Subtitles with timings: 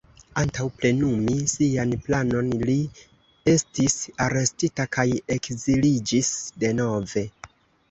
[0.43, 2.79] Antaŭ plenumi sian planon, li
[3.55, 5.07] estis arestita kaj
[5.39, 6.35] ekziliĝis
[6.67, 7.27] denove.